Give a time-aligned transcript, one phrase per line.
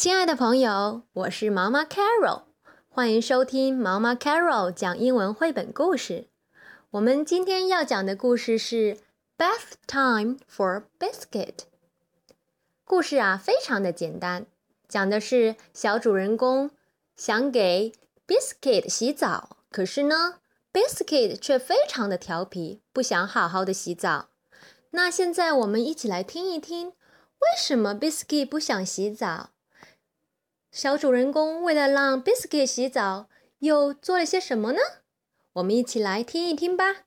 [0.00, 2.44] 亲爱的朋友，我是毛毛 Carol，
[2.88, 6.28] 欢迎收听毛毛 Carol 讲英文绘本故事。
[6.92, 8.96] 我们今天要讲的故事是
[9.36, 11.52] 《Bath Time for Biscuit》。
[12.86, 14.46] 故事啊，非常的简单，
[14.88, 16.70] 讲的是小主人公
[17.14, 17.92] 想给
[18.26, 20.36] Biscuit 洗澡，可是呢
[20.72, 24.30] ，Biscuit 却非常的调皮，不想好好的洗澡。
[24.92, 26.94] 那现在我们一起来听一听，为
[27.58, 29.50] 什么 Biscuit 不想洗澡？
[30.70, 34.80] 小主人公为了让 Biscuit 洗澡，又做了些什么呢？
[35.54, 37.06] 我们一起来听一听吧。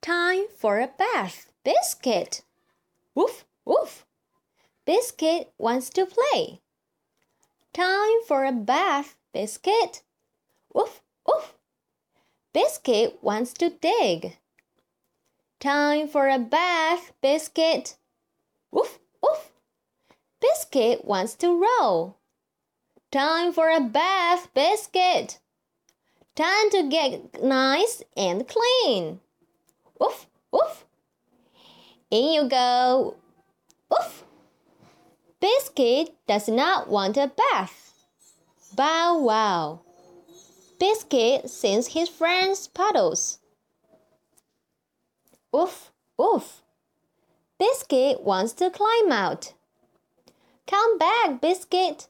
[0.00, 2.40] Time for a bath, Biscuit.
[3.14, 4.04] Woof, woof.
[4.86, 6.60] Biscuit wants to play.
[7.72, 10.00] Time for a bath, Biscuit.
[10.74, 11.54] Woof, woof.
[12.52, 14.38] Biscuit wants to dig.
[15.60, 17.96] Time for a bath, Biscuit.
[18.72, 18.98] Woof.
[20.42, 22.16] Biscuit wants to roll.
[23.12, 25.38] Time for a bath, Biscuit.
[26.34, 29.20] Time to get nice and clean.
[30.00, 30.84] Woof, woof.
[32.10, 33.14] In you go.
[33.88, 34.24] Woof.
[35.40, 37.92] Biscuit does not want a bath.
[38.74, 39.80] Bow wow.
[40.80, 43.38] Biscuit sings his friends puddles.
[45.52, 46.62] Woof, woof.
[47.58, 49.52] Biscuit wants to climb out.
[50.66, 52.08] Come back, Biscuit!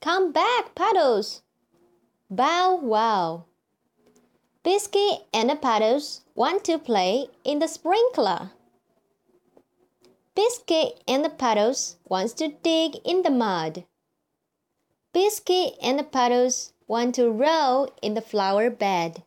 [0.00, 1.42] Come back, Puddles!
[2.30, 3.46] Bow wow!
[4.62, 8.50] Biscuit and the Puddles want to play in the sprinkler.
[10.34, 13.84] Biscuit and the Puddles wants to dig in the mud.
[15.12, 19.22] Biscuit and the Puddles want to roll in the flower bed.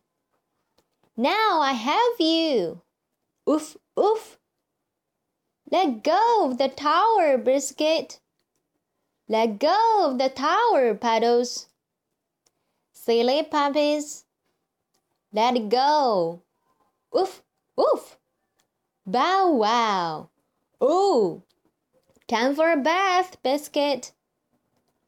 [1.16, 2.82] Now I have you!
[3.48, 4.38] Oof, oof!
[5.70, 8.20] Let go of the tower, Biscuit!
[9.30, 11.68] Let go of the tower, Puddles.
[12.92, 14.24] Silly puppies.
[15.32, 16.42] Let it go.
[17.12, 17.40] Woof,
[17.76, 18.18] woof.
[19.06, 20.30] Bow wow.
[20.82, 21.42] Ooh.
[22.26, 24.10] Time for a bath, Biscuit.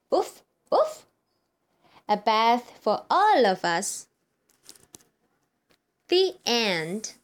[0.08, 1.04] Woof, woof.
[2.08, 4.06] A bath for all of us.
[6.06, 7.14] The end.